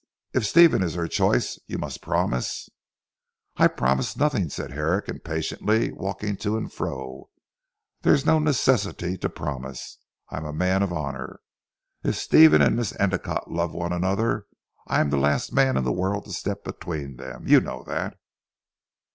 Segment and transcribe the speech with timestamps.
[0.33, 2.69] If Stephen is her choice, you must promise"
[3.63, 7.29] "I promise nothing," said Herrick impatiently walking to and fro,
[8.01, 9.99] "there is no necessity to promise.
[10.31, 11.39] I am a man of honour.
[12.03, 14.47] If Stephen and Miss Endicotte love one another
[14.87, 17.45] I am the last man in the world to step between them.
[17.47, 18.17] You know that."